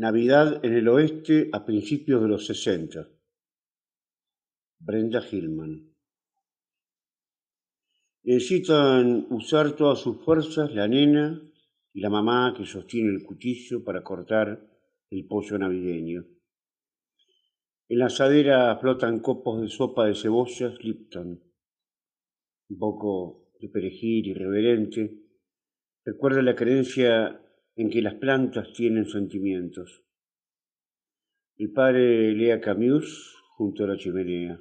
[0.00, 3.06] Navidad en el oeste a principios de los 60.
[4.78, 5.94] Brenda Hillman.
[8.22, 11.42] Necesitan usar todas sus fuerzas la nena
[11.92, 14.66] y la mamá que sostiene el cuchillo para cortar
[15.10, 16.24] el pollo navideño.
[17.90, 21.42] En la asadera flotan copos de sopa de cebollas Lipton,
[22.70, 25.26] un poco de perejil irreverente.
[26.06, 27.38] Recuerda la creencia
[27.80, 30.04] en que las plantas tienen sentimientos.
[31.56, 34.60] El padre lee a Camus junto a la chimenea.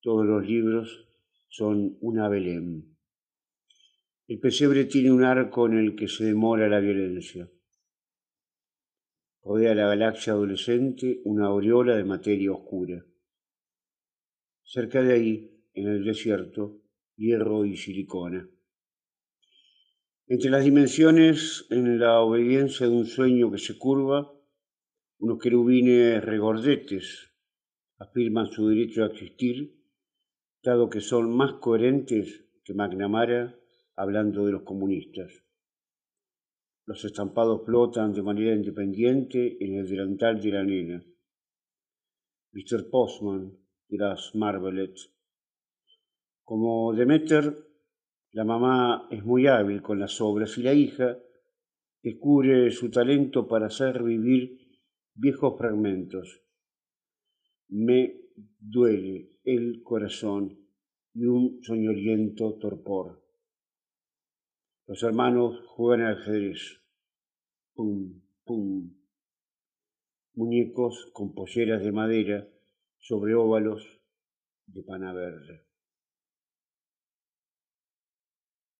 [0.00, 1.08] Todos los libros
[1.48, 2.96] son una Belén.
[4.26, 7.48] El pesebre tiene un arco en el que se demora la violencia.
[9.44, 13.06] Rodea la galaxia adolescente una aureola de materia oscura.
[14.64, 16.82] Cerca de ahí, en el desierto,
[17.14, 18.50] hierro y silicona.
[20.32, 24.32] Entre las dimensiones, en la obediencia de un sueño que se curva,
[25.18, 27.34] unos querubines regordetes
[27.98, 29.78] afirman su derecho a existir,
[30.62, 33.60] dado que son más coherentes que McNamara
[33.94, 35.30] hablando de los comunistas.
[36.86, 41.04] Los estampados flotan de manera independiente en el delantal de la nena.
[42.52, 42.88] Mr.
[42.88, 43.52] Postman
[43.86, 44.96] de las Marvelet.
[46.42, 47.71] Como Demeter
[48.32, 51.18] la mamá es muy hábil con las obras y la hija
[52.02, 54.58] descubre su talento para hacer vivir
[55.14, 56.42] viejos fragmentos.
[57.68, 58.20] Me
[58.58, 60.58] duele el corazón
[61.14, 63.22] y un soñoliento torpor.
[64.86, 66.82] Los hermanos juegan al ajedrez.
[67.74, 68.94] Pum, pum.
[70.34, 72.48] Muñecos con polleras de madera
[72.98, 74.00] sobre óvalos
[74.66, 75.71] de pana verde.